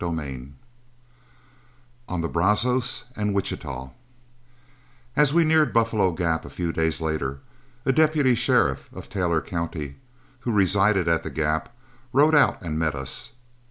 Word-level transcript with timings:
CHAPTER 0.03 0.19
VIII 0.23 0.53
ON 2.09 2.21
THE 2.21 2.27
BRAZOS 2.27 3.03
AND 3.15 3.35
WICHITA 3.35 3.91
As 5.15 5.31
we 5.31 5.43
neared 5.45 5.73
Buffalo 5.75 6.11
Gap 6.11 6.43
a 6.43 6.49
few 6.49 6.73
days 6.73 7.01
later, 7.01 7.41
a 7.85 7.91
deputy 7.91 8.33
sheriff 8.33 8.89
of 8.93 9.09
Taylor 9.09 9.41
County, 9.41 9.97
who 10.39 10.51
resided 10.51 11.07
at 11.07 11.21
the 11.21 11.29
Gap, 11.29 11.71
rode 12.13 12.33
out 12.33 12.59
and 12.63 12.79
met 12.79 12.95
us. 12.95 13.33